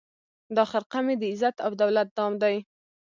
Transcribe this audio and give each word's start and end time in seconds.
دا 0.55 0.63
خرقه 0.71 0.99
مي 1.05 1.15
د 1.17 1.23
عزت 1.31 1.55
او 1.65 1.71
دولت 1.81 2.07
دام 2.17 2.33
دی 2.41 2.55